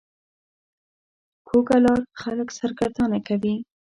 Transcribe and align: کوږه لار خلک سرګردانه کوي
کوږه 1.47 1.77
لار 1.85 1.99
خلک 2.21 2.47
سرګردانه 2.59 3.19
کوي 3.27 3.55